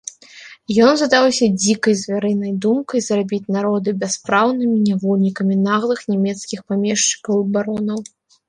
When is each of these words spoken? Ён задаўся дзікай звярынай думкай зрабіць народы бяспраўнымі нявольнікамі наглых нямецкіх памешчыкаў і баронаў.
Ён 0.85 0.93
задаўся 0.99 1.45
дзікай 1.63 1.93
звярынай 1.99 2.51
думкай 2.65 3.03
зрабіць 3.09 3.51
народы 3.57 3.89
бяспраўнымі 4.05 4.77
нявольнікамі 4.89 5.55
наглых 5.69 5.99
нямецкіх 6.15 6.59
памешчыкаў 6.73 7.35
і 7.47 7.49
баронаў. 7.57 7.99